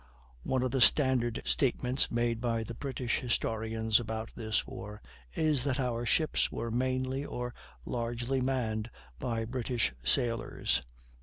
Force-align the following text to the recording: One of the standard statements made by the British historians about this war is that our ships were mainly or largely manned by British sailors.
One 0.41 0.63
of 0.63 0.71
the 0.71 0.81
standard 0.81 1.43
statements 1.45 2.09
made 2.09 2.41
by 2.41 2.63
the 2.63 2.73
British 2.73 3.19
historians 3.19 3.99
about 3.99 4.31
this 4.35 4.65
war 4.65 4.99
is 5.33 5.63
that 5.63 5.79
our 5.79 6.07
ships 6.07 6.51
were 6.51 6.71
mainly 6.71 7.23
or 7.23 7.53
largely 7.85 8.41
manned 8.41 8.89
by 9.19 9.45
British 9.45 9.91
sailors. 10.03 10.81